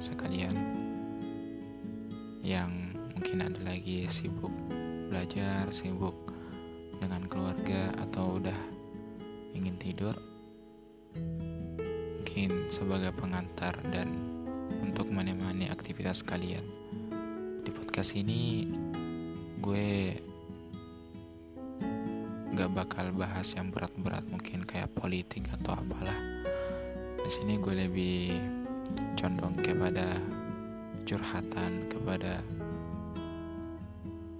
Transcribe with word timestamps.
teman-teman 0.00 0.16
sekalian 0.16 0.56
yang 2.40 2.96
mungkin 3.12 3.44
ada 3.44 3.60
lagi 3.60 4.08
sibuk 4.08 4.52
belajar, 5.12 5.68
sibuk 5.68 6.32
dengan 6.96 7.28
keluarga 7.28 7.92
atau 8.00 8.40
udah 8.40 8.56
ingin 9.52 9.76
tidur. 9.76 10.16
Mungkin 12.16 12.72
sebagai 12.72 13.12
pengantar 13.12 13.76
dan 13.92 14.08
untuk 14.80 15.12
menemani 15.12 15.68
aktivitas 15.68 16.24
kalian. 16.24 16.64
Di 17.60 17.68
podcast 17.68 18.16
ini 18.16 18.72
gue 19.60 20.16
gak 22.56 22.72
bakal 22.72 23.12
bahas 23.12 23.52
yang 23.52 23.68
berat-berat 23.68 24.24
mungkin 24.32 24.64
kayak 24.64 24.96
politik 24.96 25.44
atau 25.60 25.76
apalah. 25.76 26.16
Di 27.20 27.28
sini 27.28 27.60
gue 27.60 27.74
lebih 27.76 28.59
condong 29.18 29.56
kepada 29.60 30.16
curhatan 31.04 31.90
kepada 31.90 32.40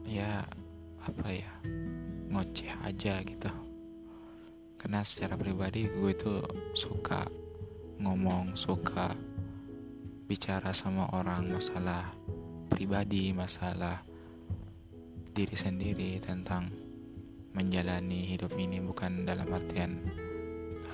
ya 0.06 0.46
apa 1.02 1.28
ya 1.28 1.52
ngoceh 2.30 2.72
aja 2.86 3.20
gitu. 3.26 3.50
Karena 4.80 5.04
secara 5.04 5.36
pribadi 5.36 5.84
gue 5.84 6.10
itu 6.14 6.40
suka 6.72 7.28
ngomong 8.00 8.56
suka 8.56 9.12
bicara 10.24 10.72
sama 10.72 11.10
orang 11.12 11.50
masalah 11.52 12.16
pribadi 12.70 13.34
masalah 13.34 14.00
diri 15.34 15.58
sendiri 15.58 16.16
tentang 16.22 16.70
menjalani 17.52 18.30
hidup 18.30 18.54
ini 18.54 18.78
bukan 18.78 19.26
dalam 19.26 19.50
artian 19.50 20.00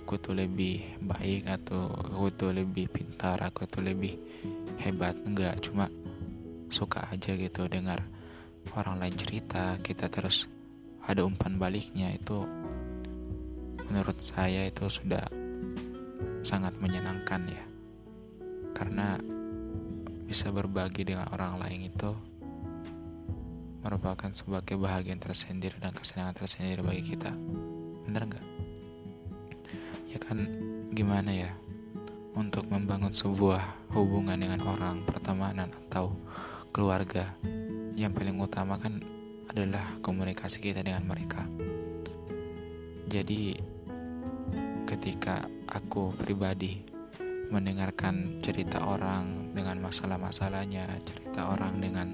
aku 0.07 0.23
tuh 0.23 0.39
lebih 0.39 1.03
baik 1.03 1.51
atau 1.51 1.91
aku 1.91 2.31
tuh 2.31 2.55
lebih 2.55 2.87
pintar 2.87 3.43
aku 3.43 3.67
tuh 3.67 3.83
lebih 3.83 4.15
hebat. 4.79 5.19
Enggak 5.27 5.59
cuma 5.67 5.91
suka 6.71 7.11
aja 7.11 7.35
gitu 7.35 7.67
dengar 7.67 8.07
orang 8.79 9.03
lain 9.03 9.19
cerita 9.19 9.75
kita 9.83 10.07
terus 10.07 10.47
ada 11.03 11.27
umpan 11.27 11.59
baliknya. 11.59 12.15
Itu 12.15 12.47
menurut 13.91 14.23
saya 14.23 14.71
itu 14.71 14.87
sudah 14.87 15.27
sangat 16.47 16.79
menyenangkan 16.79 17.43
ya. 17.51 17.65
Karena 18.79 19.19
bisa 20.23 20.55
berbagi 20.55 21.03
dengan 21.03 21.35
orang 21.35 21.59
lain 21.59 21.91
itu 21.91 22.15
merupakan 23.83 24.31
sebuah 24.31 24.63
kebahagiaan 24.63 25.19
tersendiri 25.19 25.83
dan 25.83 25.91
kesenangan 25.91 26.47
tersendiri 26.47 26.87
bagi 26.87 27.03
kita. 27.11 27.35
Bener 28.07 28.23
nggak 28.23 28.46
ya 30.17 30.19
kan? 30.25 30.49
Gimana 30.97 31.29
ya? 31.29 31.53
Untuk 32.33 32.73
membangun 32.73 33.13
sebuah 33.13 33.93
hubungan 33.93 34.41
dengan 34.41 34.65
orang 34.65 35.05
pertemanan 35.05 35.69
atau 35.69 36.17
keluarga 36.73 37.37
yang 37.93 38.17
paling 38.17 38.41
utama 38.41 38.81
kan 38.81 39.01
adalah 39.53 40.01
komunikasi 40.01 40.61
kita 40.65 40.81
dengan 40.81 41.05
mereka. 41.05 41.45
Jadi 43.13 43.57
ketika 44.89 45.45
aku 45.69 46.17
pribadi 46.17 46.81
mendengarkan 47.53 48.41
cerita 48.41 48.89
orang 48.89 49.53
dengan 49.53 49.85
masalah-masalahnya 49.85 50.97
cerita 51.05 51.53
orang 51.53 51.79
dengan 51.79 52.09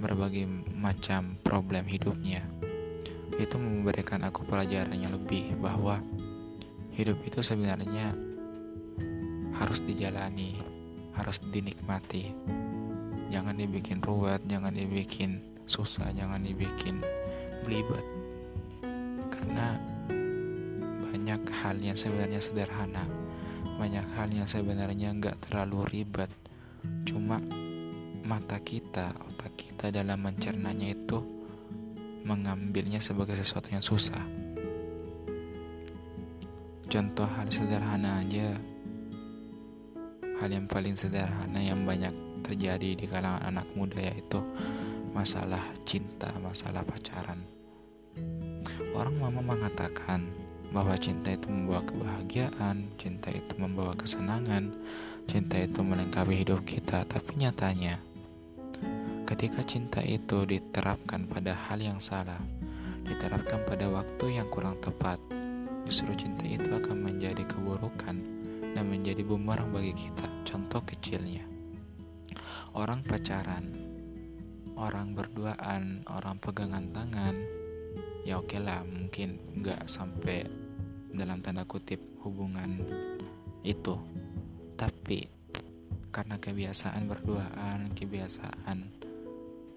berbagai 0.00 0.48
macam 0.74 1.38
problem 1.44 1.86
hidupnya 1.86 2.42
itu 3.38 3.56
memberikan 3.56 4.26
aku 4.28 4.44
pelajaran 4.44 4.98
yang 4.98 5.14
lebih 5.14 5.56
bahwa 5.56 6.04
hidup 6.92 7.24
itu 7.24 7.40
sebenarnya 7.40 8.12
harus 9.56 9.80
dijalani, 9.80 10.60
harus 11.16 11.40
dinikmati. 11.40 12.36
Jangan 13.32 13.56
dibikin 13.56 14.04
ruwet, 14.04 14.44
jangan 14.44 14.76
dibikin 14.76 15.40
susah, 15.64 16.12
jangan 16.12 16.44
dibikin 16.44 17.00
belibet. 17.64 18.04
Karena 19.32 19.80
banyak 21.00 21.40
hal 21.64 21.76
yang 21.80 21.96
sebenarnya 21.96 22.44
sederhana, 22.44 23.08
banyak 23.80 24.04
hal 24.12 24.28
yang 24.28 24.44
sebenarnya 24.44 25.16
nggak 25.16 25.48
terlalu 25.48 25.88
ribet. 25.88 26.28
Cuma 27.08 27.40
mata 28.28 28.60
kita, 28.60 29.16
otak 29.32 29.56
kita 29.56 29.88
dalam 29.88 30.20
mencernanya 30.20 30.92
itu 30.92 31.24
mengambilnya 32.22 33.00
sebagai 33.00 33.34
sesuatu 33.34 33.72
yang 33.74 33.82
susah 33.82 34.51
contoh 36.92 37.24
hal 37.24 37.48
sederhana 37.48 38.20
aja 38.20 38.52
hal 40.36 40.50
yang 40.52 40.68
paling 40.68 40.92
sederhana 40.92 41.56
yang 41.56 41.88
banyak 41.88 42.12
terjadi 42.44 42.92
di 42.92 43.08
kalangan 43.08 43.48
anak 43.48 43.64
muda 43.72 43.96
yaitu 43.96 44.44
masalah 45.16 45.72
cinta, 45.88 46.28
masalah 46.44 46.84
pacaran. 46.84 47.40
Orang 48.92 49.16
mama 49.16 49.40
mengatakan 49.40 50.28
bahwa 50.68 50.92
cinta 51.00 51.32
itu 51.32 51.48
membawa 51.48 51.80
kebahagiaan, 51.88 52.92
cinta 53.00 53.32
itu 53.32 53.56
membawa 53.56 53.96
kesenangan, 53.96 54.76
cinta 55.24 55.64
itu 55.64 55.80
melengkapi 55.80 56.44
hidup 56.44 56.60
kita, 56.68 57.08
tapi 57.08 57.40
nyatanya 57.40 58.04
ketika 59.24 59.64
cinta 59.64 60.04
itu 60.04 60.44
diterapkan 60.44 61.24
pada 61.24 61.56
hal 61.56 61.80
yang 61.80 62.04
salah, 62.04 62.44
diterapkan 63.08 63.64
pada 63.64 63.88
waktu 63.88 64.36
yang 64.36 64.48
kurang 64.52 64.76
tepat, 64.84 65.16
justru 65.86 66.12
cinta 66.14 66.46
itu 66.46 66.70
akan 66.70 66.98
menjadi 67.02 67.42
keburukan 67.46 68.16
dan 68.72 68.84
menjadi 68.88 69.22
bumerang 69.26 69.70
bagi 69.74 69.92
kita. 69.92 70.26
Contoh 70.48 70.80
kecilnya, 70.84 71.44
orang 72.72 73.04
pacaran, 73.04 73.72
orang 74.78 75.12
berduaan, 75.12 76.04
orang 76.08 76.36
pegangan 76.40 76.88
tangan, 76.92 77.34
ya 78.24 78.40
oke 78.40 78.56
lah 78.56 78.84
mungkin 78.86 79.38
nggak 79.60 79.88
sampai 79.88 80.46
dalam 81.12 81.44
tanda 81.44 81.68
kutip 81.68 82.00
hubungan 82.24 82.80
itu, 83.62 83.96
tapi 84.80 85.28
karena 86.12 86.36
kebiasaan 86.36 87.08
berduaan, 87.08 87.92
kebiasaan 87.96 88.84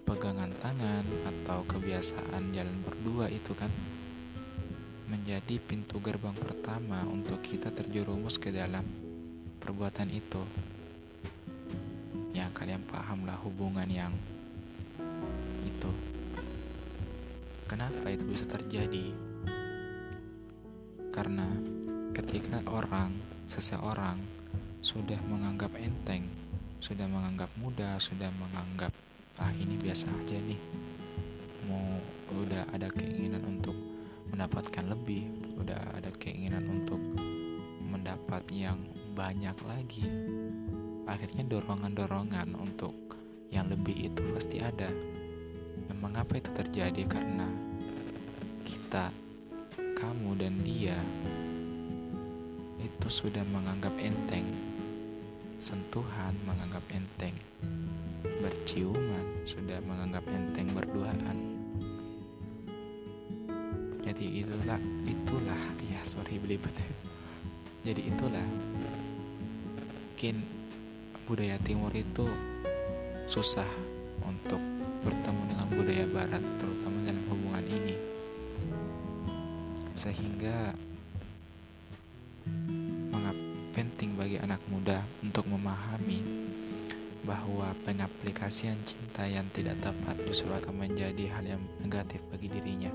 pegangan 0.06 0.52
tangan 0.62 1.06
atau 1.26 1.66
kebiasaan 1.66 2.54
jalan 2.54 2.78
berdua 2.86 3.26
itu 3.32 3.52
kan 3.58 3.72
menjadi 5.06 5.62
pintu 5.62 6.02
gerbang 6.02 6.34
pertama 6.34 7.06
untuk 7.06 7.38
kita 7.46 7.70
terjerumus 7.70 8.42
ke 8.42 8.50
dalam 8.50 8.82
perbuatan 9.62 10.10
itu. 10.10 10.42
Ya, 12.34 12.50
kalian 12.52 12.82
pahamlah 12.90 13.38
hubungan 13.46 13.86
yang 13.86 14.14
itu. 15.62 15.92
Kenapa 17.70 18.10
itu 18.10 18.26
bisa 18.26 18.50
terjadi? 18.50 19.14
Karena 21.14 21.48
ketika 22.12 22.66
orang, 22.68 23.14
seseorang 23.46 24.20
sudah 24.82 25.22
menganggap 25.30 25.74
enteng, 25.78 26.26
sudah 26.82 27.06
menganggap 27.06 27.50
mudah, 27.62 27.98
sudah 28.02 28.30
menganggap 28.36 28.94
ah 29.38 29.54
ini 29.54 29.78
biasa 29.78 30.10
aja 30.10 30.38
nih. 30.38 30.62
Mau 31.70 32.02
udah 32.36 32.70
ada 32.74 32.90
keinginan 32.94 33.42
untuk 33.48 33.95
mendapatkan 34.36 34.92
lebih, 34.92 35.32
udah 35.64 35.96
ada 35.96 36.12
keinginan 36.20 36.68
untuk 36.68 37.00
mendapat 37.88 38.44
yang 38.52 38.84
banyak 39.16 39.56
lagi. 39.64 40.04
Akhirnya 41.08 41.48
dorongan-dorongan 41.48 42.52
untuk 42.60 43.16
yang 43.48 43.72
lebih 43.72 44.12
itu 44.12 44.20
pasti 44.36 44.60
ada. 44.60 44.92
Dan 45.88 45.96
mengapa 46.04 46.36
itu 46.36 46.52
terjadi? 46.52 47.08
Karena 47.08 47.48
kita, 48.68 49.08
kamu 49.96 50.36
dan 50.36 50.56
dia 50.68 51.00
itu 52.84 53.08
sudah 53.08 53.48
menganggap 53.48 53.96
enteng. 54.04 54.52
Sentuhan 55.64 56.36
menganggap 56.44 56.84
enteng. 56.92 57.40
Berciuman 58.44 59.48
sudah 59.48 59.80
menganggap 59.88 60.28
enteng 60.28 60.68
berduaan 60.76 61.55
jadi 64.06 64.46
itulah 64.46 64.82
itulah 65.10 65.62
ya 65.90 65.98
sorry 66.06 66.38
belibet. 66.38 66.78
Jadi 67.82 68.06
itulah. 68.06 68.46
Mungkin 70.16 70.46
budaya 71.26 71.58
timur 71.66 71.90
itu 71.92 72.30
susah 73.26 73.68
untuk 74.22 74.62
bertemu 75.02 75.42
dengan 75.50 75.68
budaya 75.74 76.06
barat 76.08 76.44
terutama 76.62 76.98
dalam 77.02 77.26
hubungan 77.34 77.66
ini. 77.66 77.96
Sehingga 79.98 80.78
mengapa 83.10 83.42
penting 83.74 84.14
bagi 84.14 84.38
anak 84.38 84.62
muda 84.70 85.02
untuk 85.26 85.50
memahami 85.50 86.22
bahwa 87.26 87.74
pengaplikasian 87.90 88.78
cinta 88.86 89.26
yang 89.26 89.50
tidak 89.50 89.82
tepat 89.82 90.14
justru 90.30 90.54
akan 90.54 90.78
menjadi 90.78 91.26
hal 91.34 91.58
yang 91.58 91.62
negatif 91.82 92.22
bagi 92.30 92.54
dirinya. 92.54 92.94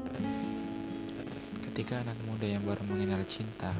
Ketika 1.71 2.03
anak 2.03 2.19
muda 2.27 2.51
yang 2.51 2.67
baru 2.67 2.83
mengenal 2.83 3.23
cinta, 3.31 3.71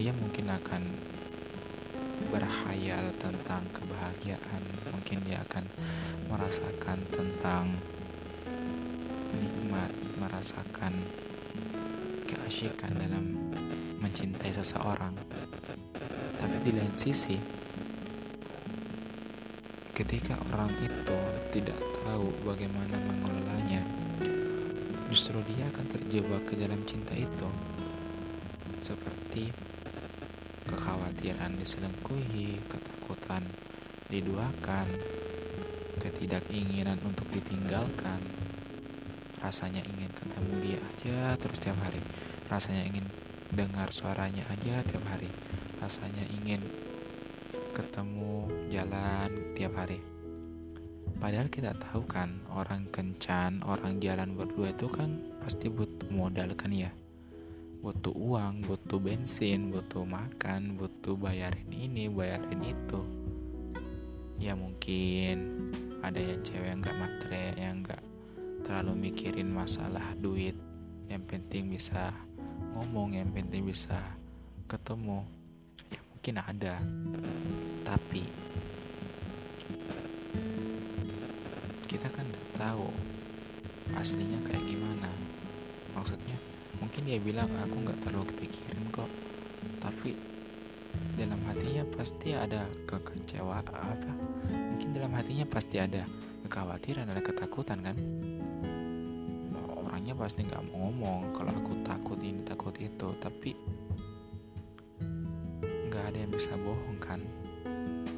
dia 0.00 0.16
mungkin 0.16 0.48
akan 0.48 0.80
berhayal 2.32 3.12
tentang 3.20 3.68
kebahagiaan. 3.68 4.64
Mungkin 4.88 5.28
dia 5.28 5.44
akan 5.44 5.68
merasakan 6.24 7.04
tentang 7.12 7.68
nikmat 9.36 9.92
merasakan 10.16 11.04
keasyikan 12.24 12.96
dalam 12.96 13.52
mencintai 14.00 14.56
seseorang. 14.56 15.20
Tapi 16.40 16.56
di 16.64 16.72
lain 16.80 16.96
sisi 16.96 17.36
ketika 19.92 20.40
orang 20.48 20.72
itu 20.80 21.18
tidak 21.52 21.76
tahu 22.08 22.32
bagaimana 22.40 22.96
mengelolanya 23.04 23.84
justru 25.14 25.38
dia 25.46 25.70
akan 25.70 25.86
terjebak 25.94 26.42
ke 26.42 26.58
dalam 26.58 26.82
cinta 26.90 27.14
itu. 27.14 27.46
Seperti 28.82 29.46
kekhawatiran 30.66 31.54
diselingkuhi, 31.54 32.58
ketakutan 32.66 33.46
diduakan, 34.10 34.90
ketidakinginan 36.02 36.98
untuk 37.06 37.30
ditinggalkan, 37.30 38.18
rasanya 39.38 39.86
ingin 39.86 40.10
ketemu 40.18 40.52
dia 40.58 40.80
aja 40.82 41.38
terus 41.38 41.62
tiap 41.62 41.78
hari, 41.78 42.02
rasanya 42.50 42.82
ingin 42.82 43.06
dengar 43.54 43.94
suaranya 43.94 44.42
aja 44.50 44.82
tiap 44.82 45.06
hari, 45.14 45.30
rasanya 45.78 46.26
ingin 46.42 46.58
ketemu 47.70 48.50
jalan 48.66 49.30
tiap 49.54 49.78
hari. 49.78 50.13
Padahal 51.18 51.48
kita 51.48 51.72
tahu 51.76 52.04
kan 52.04 52.42
orang 52.52 52.90
kencan, 52.90 53.64
orang 53.64 53.98
jalan 53.98 54.36
berdua 54.36 54.74
itu 54.74 54.90
kan 54.90 55.20
pasti 55.40 55.68
butuh 55.72 56.10
modal 56.12 56.52
kan 56.54 56.72
ya 56.72 56.92
butuh 57.84 58.16
uang, 58.16 58.64
butuh 58.64 58.96
bensin, 58.96 59.68
butuh 59.68 60.08
makan, 60.08 60.80
butuh 60.80 61.20
bayarin 61.20 61.68
ini, 61.68 62.08
bayarin 62.08 62.64
itu. 62.64 63.04
Ya 64.40 64.56
mungkin 64.56 65.68
ada 66.00 66.16
yang 66.16 66.40
cewek 66.40 66.64
yang 66.64 66.80
gak 66.80 66.96
matre, 66.96 67.44
yang 67.60 67.84
gak 67.84 68.00
terlalu 68.64 69.12
mikirin 69.12 69.52
masalah 69.52 70.16
duit. 70.16 70.56
Yang 71.12 71.28
penting 71.28 71.68
bisa 71.68 72.08
ngomong, 72.72 73.20
yang 73.20 73.28
penting 73.36 73.68
bisa 73.68 74.00
ketemu. 74.64 75.20
Ya 75.92 76.00
mungkin 76.08 76.34
ada. 76.40 76.80
Tapi 77.84 78.24
kita 81.94 82.10
kan 82.10 82.26
udah 82.26 82.46
tahu 82.58 82.90
aslinya 83.94 84.42
kayak 84.42 84.66
gimana. 84.66 85.06
Maksudnya 85.94 86.34
mungkin 86.82 87.06
dia 87.06 87.22
bilang 87.22 87.46
aku 87.54 87.86
nggak 87.86 88.02
terlalu 88.02 88.34
kepikiran 88.34 88.82
kok. 88.90 89.10
Tapi 89.78 90.10
dalam 91.14 91.38
hatinya 91.46 91.86
pasti 91.94 92.34
ada 92.34 92.66
kekecewaan 92.90 93.70
apa? 93.70 94.10
Mungkin 94.50 94.90
dalam 94.90 95.14
hatinya 95.14 95.46
pasti 95.46 95.78
ada 95.78 96.02
kekhawatiran 96.42 97.14
ada 97.14 97.22
ketakutan 97.22 97.78
kan? 97.78 97.94
Orangnya 99.86 100.18
pasti 100.18 100.42
nggak 100.42 100.66
mau 100.74 100.90
ngomong 100.90 101.30
kalau 101.30 101.54
aku 101.54 101.78
takut 101.86 102.18
ini 102.18 102.42
takut 102.42 102.74
itu. 102.74 103.06
Tapi 103.22 103.54
nggak 105.94 106.04
ada 106.10 106.18
yang 106.26 106.32
bisa 106.34 106.58
bohong 106.58 106.98
kan? 106.98 107.22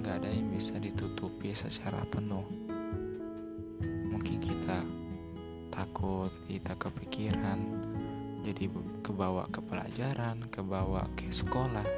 Nggak 0.01 0.25
ada 0.25 0.33
yang 0.33 0.49
bisa 0.49 0.81
ditutupi 0.81 1.53
secara 1.53 2.01
penuh 2.09 2.66
takut 5.97 6.29
kita 6.45 6.77
kepikiran 6.77 7.57
jadi 8.45 8.69
kebawa 9.01 9.49
ke 9.49 9.65
pelajaran, 9.65 10.45
kebawa 10.53 11.09
ke 11.17 11.33
sekolah 11.33 11.89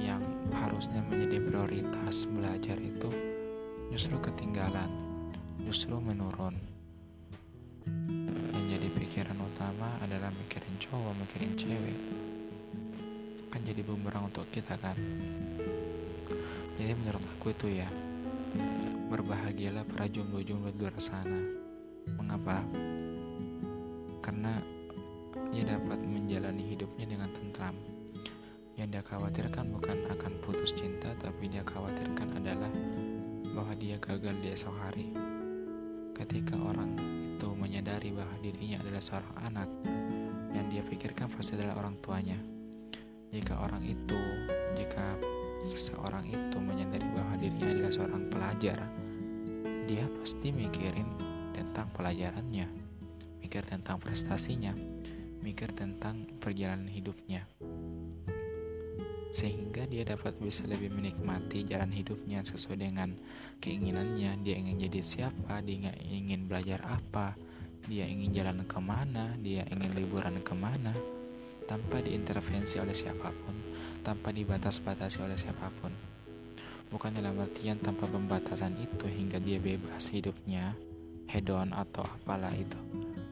yang 0.00 0.24
harusnya 0.48 1.04
menjadi 1.04 1.44
prioritas 1.44 2.24
belajar 2.24 2.80
itu 2.80 3.12
justru 3.92 4.16
ketinggalan, 4.16 4.88
justru 5.68 6.00
menurun. 6.00 6.56
Yang 8.48 8.64
jadi 8.64 8.88
pikiran 8.96 9.36
utama 9.36 10.00
adalah 10.00 10.32
mikirin 10.32 10.72
cowok, 10.80 11.20
mikirin 11.20 11.52
cewek. 11.52 11.98
Kan 13.52 13.60
jadi 13.60 13.84
bumerang 13.84 14.32
untuk 14.32 14.48
kita 14.48 14.80
kan. 14.80 14.96
Jadi 16.80 16.96
menurut 16.96 17.20
aku 17.36 17.52
itu 17.52 17.76
ya, 17.76 17.92
berbahagialah 19.12 19.84
para 19.84 20.08
jomblo-jomblo 20.08 20.72
di 20.72 20.80
luar 20.80 20.96
sana. 20.96 21.55
Mengapa? 22.36 22.60
karena 24.20 24.60
dia 25.48 25.64
dapat 25.64 25.96
menjalani 26.04 26.68
hidupnya 26.68 27.08
dengan 27.08 27.32
tentram. 27.32 27.72
Yang 28.76 28.88
dia 28.92 29.02
khawatirkan 29.08 29.72
bukan 29.72 30.04
akan 30.12 30.32
putus 30.44 30.76
cinta, 30.76 31.16
tapi 31.16 31.48
dia 31.48 31.64
khawatirkan 31.64 32.36
adalah 32.36 32.68
bahwa 33.56 33.72
dia 33.80 33.96
gagal 33.96 34.36
di 34.44 34.52
esok 34.52 34.76
hari. 34.84 35.16
Ketika 36.12 36.60
orang 36.60 36.92
itu 37.40 37.48
menyadari 37.56 38.12
bahwa 38.12 38.36
dirinya 38.44 38.84
adalah 38.84 39.00
seorang 39.00 39.34
anak, 39.40 39.68
yang 40.52 40.68
dia 40.68 40.84
pikirkan 40.84 41.32
pasti 41.32 41.56
adalah 41.56 41.80
orang 41.80 41.96
tuanya. 42.04 42.36
Jika 43.32 43.64
orang 43.64 43.80
itu, 43.80 44.20
jika 44.76 45.16
seseorang 45.64 46.28
itu 46.28 46.60
menyadari 46.60 47.08
bahwa 47.16 47.32
dirinya 47.40 47.72
adalah 47.72 47.92
seorang 47.96 48.28
pelajar, 48.28 48.78
dia 49.88 50.04
pasti 50.20 50.52
mikirin 50.52 51.25
tentang 51.56 51.88
pelajarannya 51.96 52.86
mikir 53.46 53.62
tentang 53.62 54.02
prestasinya, 54.02 54.74
mikir 55.38 55.70
tentang 55.70 56.26
perjalanan 56.42 56.90
hidupnya. 56.90 57.46
Sehingga 59.30 59.86
dia 59.86 60.02
dapat 60.02 60.34
bisa 60.42 60.66
lebih 60.66 60.90
menikmati 60.90 61.62
jalan 61.62 61.94
hidupnya 61.94 62.42
sesuai 62.42 62.74
dengan 62.82 63.14
keinginannya. 63.62 64.42
Dia 64.42 64.54
ingin 64.58 64.82
jadi 64.90 65.00
siapa, 65.00 65.62
dia 65.62 65.94
ingin 65.94 66.50
belajar 66.50 66.82
apa, 66.90 67.38
dia 67.86 68.02
ingin 68.02 68.34
jalan 68.34 68.66
ke 68.66 68.76
mana, 68.82 69.38
dia 69.38 69.62
ingin 69.70 69.94
liburan 69.94 70.42
ke 70.42 70.52
mana, 70.52 70.90
tanpa 71.70 72.02
diintervensi 72.02 72.82
oleh 72.82 72.98
siapa 72.98 73.30
pun, 73.30 73.54
tanpa 74.02 74.34
dibatas-batasi 74.34 75.22
oleh 75.22 75.38
siapa 75.38 75.70
pun. 75.78 75.94
Bukan 76.90 77.14
dalam 77.14 77.38
artian 77.38 77.78
tanpa 77.78 78.10
pembatasan 78.10 78.74
itu 78.82 79.06
hingga 79.06 79.38
dia 79.38 79.62
bebas 79.62 80.10
hidupnya, 80.10 80.74
hedon 81.30 81.74
atau 81.74 82.02
apalah 82.02 82.52
itu. 82.54 82.78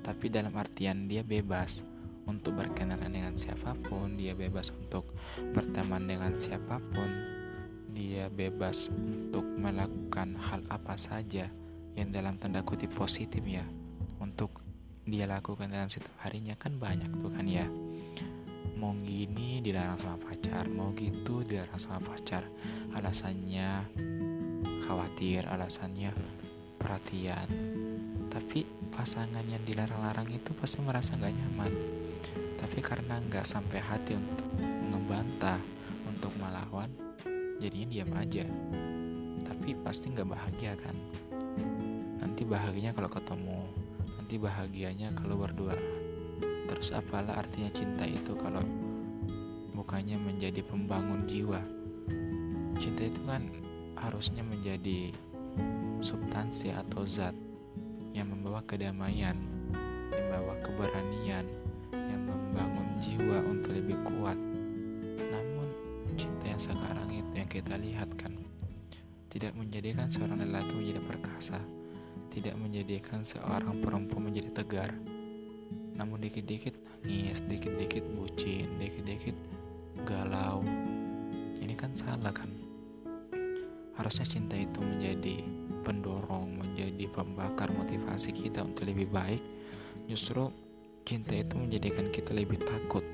Tapi 0.04 0.28
dalam 0.28 0.52
artian 0.54 1.08
dia 1.08 1.24
bebas 1.24 1.80
untuk 2.24 2.56
berkenalan 2.56 3.08
dengan 3.08 3.34
siapa 3.36 3.76
pun, 3.84 4.16
dia 4.16 4.36
bebas 4.36 4.72
untuk 4.72 5.12
berteman 5.52 6.04
dengan 6.04 6.32
siapa 6.36 6.80
pun, 6.92 7.10
dia 7.92 8.28
bebas 8.28 8.88
untuk 8.92 9.44
melakukan 9.44 10.36
hal 10.36 10.60
apa 10.68 10.96
saja 10.98 11.48
yang 11.94 12.10
dalam 12.10 12.36
tanda 12.36 12.60
kutip 12.66 12.90
positif 12.92 13.40
ya. 13.46 13.64
Untuk 14.18 14.64
dia 15.04 15.28
lakukan 15.28 15.68
dalam 15.68 15.92
setiap 15.92 16.16
harinya 16.24 16.56
kan 16.56 16.80
banyak 16.80 17.12
tuh 17.20 17.30
kan 17.32 17.46
ya. 17.46 17.68
Mau 18.74 18.96
gini 18.98 19.62
dilarang 19.62 20.00
sama 20.00 20.18
pacar 20.18 20.66
mau 20.66 20.90
gitu 20.96 21.44
dilarang 21.44 21.80
sama 21.80 22.00
pacar. 22.02 22.44
Alasannya 22.96 23.84
khawatir 24.84 25.46
alasannya 25.48 26.10
perhatian 26.80 27.48
tapi 28.34 28.66
pasangan 28.90 29.46
yang 29.46 29.62
dilarang-larang 29.62 30.26
itu 30.34 30.50
pasti 30.58 30.82
merasa 30.82 31.14
nggak 31.14 31.34
nyaman. 31.38 31.72
Tapi 32.58 32.82
karena 32.82 33.22
nggak 33.22 33.46
sampai 33.46 33.78
hati 33.78 34.18
untuk 34.18 34.50
ngebantah 34.90 35.62
untuk 36.10 36.34
melawan 36.42 36.90
jadinya 37.62 37.86
diam 37.94 38.10
aja. 38.18 38.42
Tapi 39.46 39.78
pasti 39.86 40.10
nggak 40.10 40.26
bahagia 40.26 40.74
kan? 40.74 40.98
Nanti 42.18 42.42
bahagianya 42.42 42.90
kalau 42.90 43.06
ketemu 43.06 43.60
nanti 44.18 44.34
bahagianya 44.40 45.14
kalau 45.14 45.36
berdua 45.38 45.76
terus 46.66 46.90
apalah 46.90 47.38
artinya 47.38 47.70
cinta 47.70 48.02
itu 48.08 48.34
kalau 48.34 48.64
bukannya 49.78 50.18
menjadi 50.18 50.58
pembangun 50.66 51.22
jiwa? 51.30 51.62
Cinta 52.82 53.06
itu 53.06 53.20
kan 53.30 53.46
harusnya 53.94 54.42
menjadi 54.42 55.14
substansi 56.02 56.74
atau 56.74 57.06
zat 57.06 57.43
yang 58.14 58.30
membawa 58.30 58.62
kedamaian, 58.62 59.34
yang 60.14 60.24
membawa 60.30 60.54
keberanian, 60.62 61.46
yang 61.90 62.22
membangun 62.22 62.86
jiwa 63.02 63.42
untuk 63.50 63.74
lebih 63.74 63.98
kuat. 64.06 64.38
Namun, 65.18 65.68
cinta 66.14 66.46
yang 66.46 66.62
sekarang 66.62 67.10
itu 67.10 67.32
yang 67.34 67.50
kita 67.50 67.74
lihat 67.74 68.08
kan, 68.14 68.38
tidak 69.34 69.50
menjadikan 69.58 70.06
seorang 70.06 70.38
lelaki 70.46 70.70
menjadi 70.78 71.02
perkasa, 71.02 71.58
tidak 72.30 72.54
menjadikan 72.54 73.26
seorang 73.26 73.82
perempuan 73.82 74.30
menjadi 74.30 74.62
tegar. 74.62 74.94
Namun 75.94 76.22
dikit-dikit 76.22 76.74
nangis, 77.02 77.42
dikit-dikit 77.50 78.06
bucin, 78.14 78.66
dikit-dikit 78.78 79.34
galau. 80.06 80.62
Ini 81.58 81.74
kan 81.74 81.90
salah 81.98 82.30
kan? 82.30 82.50
Harusnya 83.98 84.26
cinta 84.26 84.54
itu 84.54 84.78
menjadi 84.78 85.42
pendorong, 85.84 86.56
menjadi 86.56 87.04
pembakar 87.12 87.68
motivasi 87.68 88.32
kita 88.32 88.64
untuk 88.64 88.88
lebih 88.88 89.12
baik, 89.12 89.44
justru 90.08 90.48
cinta 91.04 91.36
itu 91.36 91.60
menjadikan 91.60 92.08
kita 92.08 92.32
lebih 92.32 92.56
takut 92.64 93.04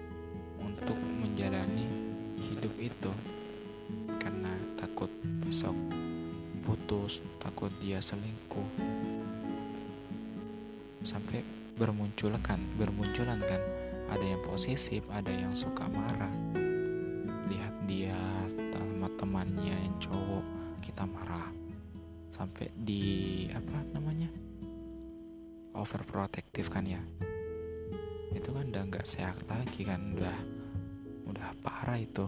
untuk 0.63 0.95
menjalani 0.95 1.91
hidup 2.39 2.71
itu. 2.79 3.13
karena 4.23 4.55
takut 4.79 5.11
besok 5.43 5.75
putus 6.63 7.19
takut 7.43 7.75
dia 7.83 7.99
selingkuh. 7.99 8.69
Sampai 11.03 11.43
bermunculan 11.75 12.39
kan 12.39 12.63
bermunculan 12.79 13.43
kan? 13.43 13.59
Ada 14.15 14.23
yang 14.23 14.43
posesif 14.47 15.03
ada 15.11 15.35
yang 15.35 15.51
suka 15.59 15.91
marah. 15.91 16.31
Lihat 17.51 17.75
dia 17.91 18.15
sama 19.01 19.11
temannya 19.17 19.75
yang 19.75 19.97
cowok 19.99 20.45
kita 20.85 21.09
marah 21.09 21.60
sampai 22.41 22.73
di 22.73 23.05
apa 23.53 23.85
namanya 23.93 24.33
overprotective 25.77 26.73
kan 26.73 26.89
ya. 26.89 27.05
Itu 28.33 28.57
kan 28.57 28.73
udah 28.73 28.81
nggak 28.89 29.05
sehat 29.05 29.45
lagi 29.45 29.85
kan 29.85 30.17
udah 30.17 30.39
udah 31.29 31.53
parah 31.61 32.01
itu. 32.01 32.25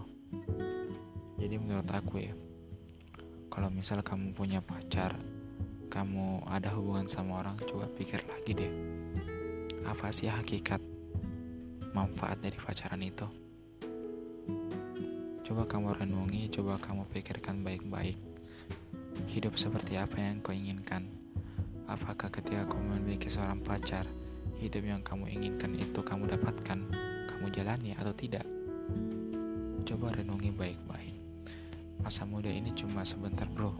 Jadi 1.41 1.57
menurut 1.57 1.89
aku 1.89 2.21
ya 2.21 2.37
kalau 3.49 3.73
misal 3.73 4.05
kamu 4.05 4.37
punya 4.37 4.61
pacar 4.61 5.17
kamu 5.89 6.45
ada 6.45 6.69
hubungan 6.77 7.09
sama 7.09 7.41
orang 7.41 7.57
coba 7.65 7.89
pikir 7.97 8.21
lagi 8.29 8.53
deh. 8.53 8.73
Apa 9.81 10.13
sih 10.13 10.29
hakikat 10.29 10.79
manfaat 11.89 12.37
dari 12.37 12.61
pacaran 12.61 13.01
itu? 13.01 13.25
Coba 15.41 15.65
kamu 15.65 16.05
renungi 16.05 16.53
coba 16.53 16.77
kamu 16.77 17.01
pikirkan 17.09 17.65
baik-baik 17.65 18.33
hidup 19.27 19.55
seperti 19.55 19.95
apa 19.95 20.19
yang 20.19 20.43
kau 20.43 20.51
inginkan? 20.51 21.07
Apakah 21.87 22.31
ketika 22.31 22.67
kau 22.67 22.79
memiliki 22.79 23.31
seorang 23.31 23.59
pacar 23.63 24.07
hidup 24.59 24.83
yang 24.83 25.01
kamu 25.03 25.31
inginkan 25.31 25.75
itu 25.75 25.99
kamu 26.03 26.31
dapatkan 26.35 26.79
kamu 27.27 27.45
jalani 27.51 27.95
atau 27.95 28.11
tidak? 28.15 28.43
Coba 29.83 30.15
renungi 30.15 30.51
baik-baik. 30.55 31.15
Masa 32.03 32.27
muda 32.27 32.51
ini 32.51 32.71
cuma 32.75 33.03
sebentar 33.07 33.47
bro. 33.47 33.75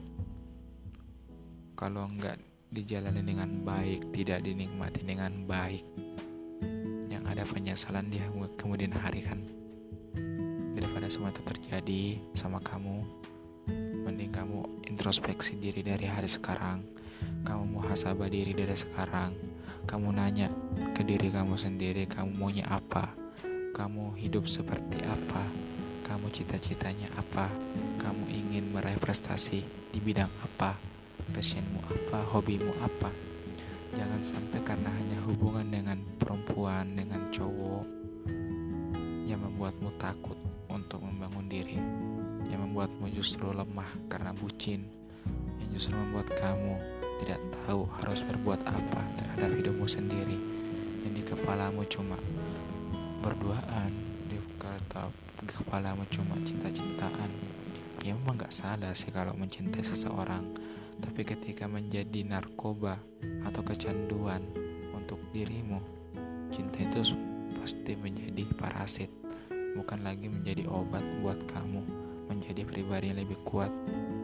Kalau 1.75 2.07
nggak 2.07 2.39
dijalani 2.71 3.21
dengan 3.23 3.63
baik 3.67 4.15
tidak 4.15 4.43
dinikmati 4.47 5.01
dengan 5.03 5.43
baik 5.43 5.83
yang 7.11 7.23
ada 7.27 7.43
penyesalan 7.43 8.07
di 8.07 8.19
kemudian 8.55 8.95
hari 8.95 9.23
kan? 9.23 9.43
Daripada 10.75 11.07
semua 11.11 11.31
itu 11.31 11.43
terjadi 11.45 12.03
sama 12.35 12.59
kamu 12.59 13.22
mending 14.13 14.29
kamu 14.29 14.85
introspeksi 14.93 15.57
diri 15.57 15.81
dari 15.81 16.05
hari 16.05 16.29
sekarang. 16.29 16.85
Kamu 17.41 17.65
muhasabah 17.65 18.29
diri 18.29 18.53
dari 18.53 18.77
sekarang. 18.77 19.33
Kamu 19.89 20.13
nanya 20.13 20.53
ke 20.93 21.01
diri 21.01 21.33
kamu 21.33 21.57
sendiri 21.57 22.05
kamu 22.05 22.29
maunya 22.37 22.61
apa? 22.69 23.09
Kamu 23.73 24.13
hidup 24.13 24.45
seperti 24.45 25.01
apa? 25.01 25.41
Kamu 26.05 26.29
cita-citanya 26.29 27.09
apa? 27.17 27.49
Kamu 27.97 28.29
ingin 28.29 28.69
meraih 28.69 29.01
prestasi 29.01 29.65
di 29.65 29.97
bidang 29.97 30.29
apa? 30.45 30.77
Passionmu 31.33 31.81
apa? 31.81 32.21
Hobimu 32.37 32.69
apa? 32.85 33.09
Jangan 33.97 34.21
sampai 34.21 34.61
karena 34.61 34.93
hanya 34.93 35.17
hubungan 35.25 35.73
dengan 35.73 35.97
perempuan 36.21 36.93
dengan 36.93 37.33
cowok 37.33 37.85
yang 39.25 39.41
membuatmu 39.41 39.89
takut 39.97 40.37
untuk 40.69 41.01
membangun 41.01 41.49
diri 41.49 41.81
membuatmu 42.63 43.11
justru 43.11 43.51
lemah 43.51 43.87
karena 44.07 44.31
bucin 44.31 44.87
yang 45.59 45.69
justru 45.75 45.95
membuat 45.95 46.31
kamu 46.35 46.79
tidak 47.23 47.39
tahu 47.63 47.87
harus 47.99 48.19
berbuat 48.27 48.59
apa 48.67 49.01
terhadap 49.19 49.51
hidupmu 49.55 49.87
sendiri. 49.87 50.37
Yang 51.03 51.13
di 51.13 51.23
kepalamu 51.27 51.83
cuma 51.87 52.17
berduaan 53.23 53.91
di 54.27 54.39
kepalamu 55.51 56.07
cuma 56.07 56.39
cinta-cintaan. 56.39 57.31
Ya 58.03 58.15
memang 58.15 58.39
gak 58.39 58.55
salah 58.55 58.91
sih 58.95 59.11
kalau 59.11 59.35
mencintai 59.35 59.83
seseorang 59.83 60.43
tapi 60.99 61.25
ketika 61.27 61.65
menjadi 61.67 62.23
narkoba 62.23 62.99
atau 63.43 63.61
kecanduan 63.65 64.43
untuk 64.93 65.19
dirimu, 65.35 65.81
cinta 66.53 66.79
itu 66.79 67.17
pasti 67.59 67.97
menjadi 67.97 68.45
parasit, 68.55 69.09
bukan 69.73 69.99
lagi 70.05 70.29
menjadi 70.29 70.69
obat 70.69 71.01
buat 71.23 71.39
kamu 71.49 72.12
menjadi 72.27 72.63
pribadi 72.67 73.11
yang 73.11 73.19
lebih 73.23 73.39
kuat, 73.43 73.71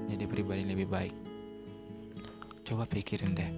menjadi 0.08 0.26
pribadi 0.30 0.60
yang 0.64 0.74
lebih 0.76 0.90
baik. 0.90 1.16
Coba 2.64 2.86
pikirin 2.86 3.34
deh, 3.34 3.52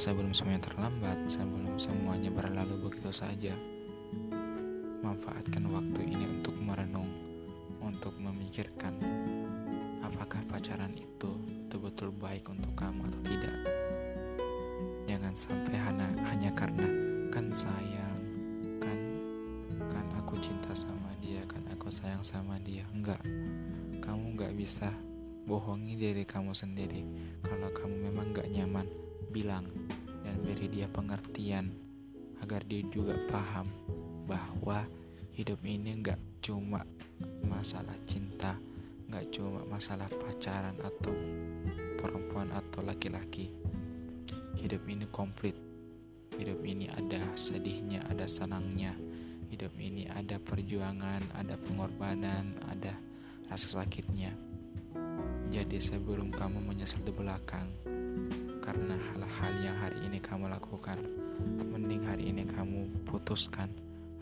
sebelum 0.00 0.32
semuanya 0.32 0.66
terlambat, 0.66 1.28
sebelum 1.28 1.76
semuanya 1.76 2.32
berlalu 2.32 2.88
begitu 2.88 3.12
saja, 3.12 3.52
manfaatkan 5.04 5.68
waktu 5.68 6.00
ini 6.08 6.24
untuk 6.40 6.56
merenung, 6.56 7.10
untuk 7.84 8.16
memikirkan 8.16 8.96
apakah 10.00 10.40
pacaran 10.48 10.96
itu 10.96 11.28
betul-betul 11.68 12.14
baik 12.16 12.48
untuk 12.48 12.72
kamu 12.72 13.04
atau 13.10 13.20
tidak. 13.26 13.56
Jangan 15.04 15.34
sampai 15.36 15.76
hanya, 15.76 16.08
hanya 16.32 16.50
karena 16.56 16.88
kan 17.28 17.52
sayang, 17.52 18.20
kan 18.80 18.98
kan 19.92 20.06
aku 20.16 20.40
cinta 20.40 20.72
sama 20.72 21.03
aku 21.84 21.92
sayang 21.92 22.24
sama 22.24 22.56
dia. 22.64 22.88
Enggak, 22.96 23.20
kamu 24.00 24.40
nggak 24.40 24.56
bisa 24.56 24.88
bohongi 25.44 26.00
diri 26.00 26.24
kamu 26.24 26.56
sendiri. 26.56 27.04
Kalau 27.44 27.68
kamu 27.76 28.08
memang 28.08 28.32
nggak 28.32 28.48
nyaman, 28.48 28.88
bilang 29.28 29.68
dan 30.24 30.40
beri 30.40 30.72
dia 30.72 30.88
pengertian 30.88 31.76
agar 32.40 32.64
dia 32.64 32.80
juga 32.88 33.12
paham 33.28 33.68
bahwa 34.24 34.88
hidup 35.36 35.60
ini 35.60 36.00
nggak 36.00 36.40
cuma 36.40 36.88
masalah 37.44 38.00
cinta 38.08 38.56
nggak 39.12 39.28
cuma 39.36 39.68
masalah 39.68 40.08
pacaran 40.08 40.80
atau 40.80 41.12
perempuan 42.00 42.48
atau 42.48 42.80
laki-laki 42.80 43.52
hidup 44.56 44.80
ini 44.88 45.04
komplit 45.12 45.52
hidup 46.40 46.64
ini 46.64 46.88
ada 46.88 47.20
sedihnya 47.36 48.08
ada 48.08 48.24
senangnya 48.24 48.96
hidup 49.64 49.80
ini 49.80 50.04
ada 50.12 50.36
perjuangan 50.36 51.24
ada 51.40 51.56
pengorbanan 51.56 52.52
ada 52.68 52.92
rasa 53.48 53.80
sakitnya 53.80 54.36
jadi 55.48 55.80
sebelum 55.80 56.28
kamu 56.28 56.60
menyesal 56.68 57.00
di 57.00 57.08
belakang 57.08 57.72
karena 58.60 58.92
hal-hal 58.92 59.52
yang 59.64 59.72
hari 59.80 60.04
ini 60.04 60.20
kamu 60.20 60.52
lakukan 60.52 61.00
mending 61.64 62.04
hari 62.04 62.28
ini 62.28 62.44
kamu 62.44 62.92
putuskan 63.08 63.72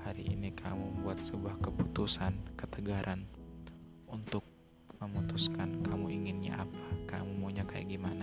hari 0.07 0.31
ini 0.31 0.55
kamu 0.55 1.03
buat 1.03 1.19
sebuah 1.19 1.59
keputusan 1.59 2.55
ketegaran 2.55 3.27
untuk 4.15 4.47
memutuskan 5.03 5.83
kamu 5.83 6.23
inginnya 6.23 6.63
apa, 6.63 6.87
kamu 7.11 7.43
maunya 7.43 7.67
kayak 7.67 7.91
gimana. 7.91 8.23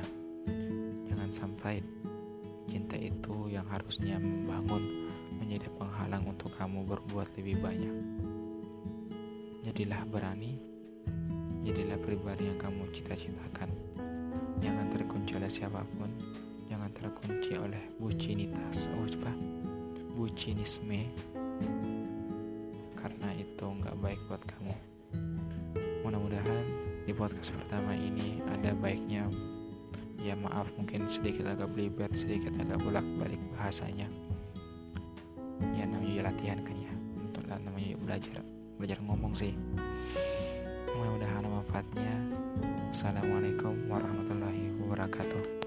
Jangan 1.12 1.28
sampai 1.36 1.84
cinta 2.72 2.96
itu 2.96 3.52
yang 3.52 3.68
harusnya 3.68 4.16
membangun 4.16 5.09
menjadi 5.40 5.72
penghalang 5.80 6.28
untuk 6.28 6.52
kamu 6.60 6.86
berbuat 6.86 7.32
lebih 7.40 7.64
banyak. 7.64 7.96
Jadilah 9.66 10.04
berani, 10.06 10.60
jadilah 11.64 11.98
pribadi 12.04 12.52
yang 12.52 12.60
kamu 12.60 12.92
cita-citakan. 12.92 13.72
Jangan 14.60 14.92
terkunci 14.92 15.40
oleh 15.40 15.52
siapa 15.52 15.82
pun, 15.96 16.12
jangan 16.68 16.92
terkunci 16.92 17.56
oleh 17.56 17.96
bucinitas, 17.98 18.92
oh 18.94 19.08
apa? 19.08 19.34
Bucinisme, 20.20 21.08
karena 23.00 23.32
itu 23.40 23.64
nggak 23.64 23.96
baik 24.04 24.20
buat 24.28 24.44
kamu 24.44 24.76
mudah-mudahan 26.04 26.66
di 27.08 27.14
podcast 27.16 27.56
pertama 27.56 27.96
ini 27.96 28.44
ada 28.52 28.76
baiknya 28.76 29.32
ya 30.20 30.36
maaf 30.36 30.68
mungkin 30.76 31.08
sedikit 31.08 31.48
agak 31.48 31.72
belibet 31.72 32.12
sedikit 32.12 32.52
agak 32.60 32.80
bolak 32.84 33.08
balik 33.16 33.40
bahasanya 33.56 34.06
ya 34.06 34.29
latihan 36.30 36.62
kan 36.62 36.78
ya 36.78 36.94
untuk 37.18 37.44
namanya 37.50 37.98
belajar 37.98 38.46
belajar 38.78 38.98
ngomong 39.02 39.34
sih. 39.34 39.58
Mudah-mudahan 40.94 41.42
manfaatnya. 41.50 42.14
Assalamualaikum 42.94 43.90
warahmatullahi 43.90 44.78
wabarakatuh 44.78 45.59